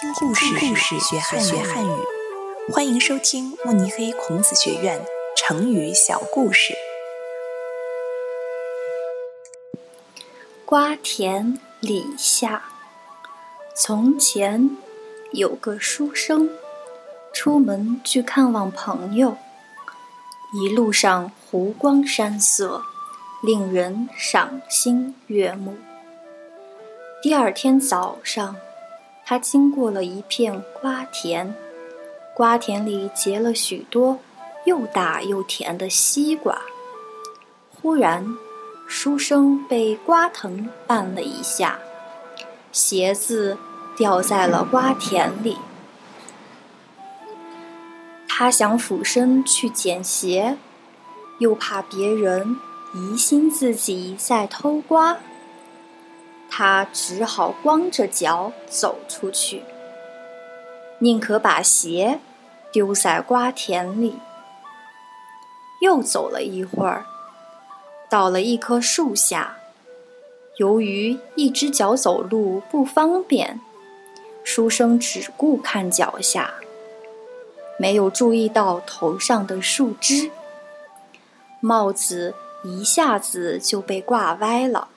[0.00, 1.90] 听故事，故事学汉学汉语。
[2.72, 5.04] 欢迎收听慕尼黑孔子学院
[5.36, 6.74] 成语小故事。
[10.64, 12.64] 瓜田李下。
[13.76, 14.70] 从前
[15.32, 16.48] 有个书生，
[17.34, 19.36] 出门去看望朋友，
[20.54, 22.82] 一路上湖光山色，
[23.42, 25.76] 令人赏心悦目。
[27.22, 28.56] 第二天早上，
[29.30, 31.54] 他经过了一片瓜田，
[32.34, 34.18] 瓜田里结了许多
[34.64, 36.60] 又大又甜的西瓜。
[37.70, 38.26] 忽然，
[38.88, 41.78] 书生被瓜藤绊了一下，
[42.72, 43.56] 鞋子
[43.96, 45.58] 掉在了瓜田里。
[48.26, 50.56] 他想俯身去捡鞋，
[51.38, 52.56] 又怕别人
[52.92, 55.18] 疑心自己在偷瓜。
[56.50, 59.62] 他只好光着脚走出去，
[60.98, 62.18] 宁可把鞋
[62.72, 64.18] 丢在瓜田里。
[65.80, 67.06] 又走了一会儿，
[68.10, 69.56] 到了一棵树下，
[70.58, 73.60] 由于一只脚走路不方便，
[74.44, 76.52] 书生只顾看脚下，
[77.78, 80.30] 没有注意到头上的树枝，
[81.60, 84.88] 帽子一下子就被挂歪了。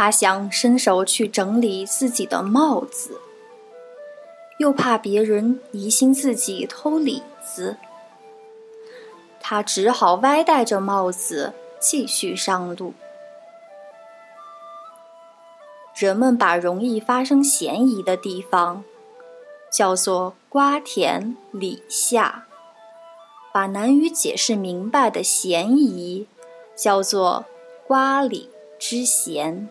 [0.00, 3.20] 他想伸手去整理自己的帽子，
[4.60, 7.76] 又怕别人疑心自己偷李子，
[9.40, 12.94] 他只好歪戴着帽子继续上路。
[15.96, 18.84] 人们把容易发生嫌疑的地方
[19.68, 22.46] 叫做“瓜田李下”，
[23.52, 26.28] 把难于解释明白的嫌疑
[26.76, 27.46] 叫做
[27.84, 29.68] “瓜李之嫌”。